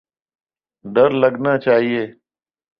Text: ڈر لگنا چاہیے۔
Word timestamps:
ڈر 0.93 1.09
لگنا 1.21 1.53
چاہیے۔ 1.65 2.03